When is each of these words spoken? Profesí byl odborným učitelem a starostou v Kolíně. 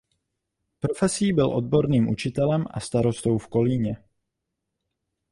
Profesí 0.79 1.33
byl 1.33 1.53
odborným 1.55 2.09
učitelem 2.09 2.65
a 2.71 2.79
starostou 2.79 3.37
v 3.37 3.47
Kolíně. 3.47 4.03